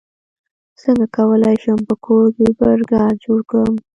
څنګه 0.81 1.05
کولی 1.17 1.55
شم 1.63 1.79
په 1.89 1.95
کور 2.05 2.25
کې 2.37 2.47
برګر 2.59 3.11
جوړ 3.23 3.39
کړم 3.49 3.73